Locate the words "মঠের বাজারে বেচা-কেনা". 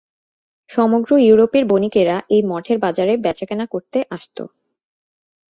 2.43-3.65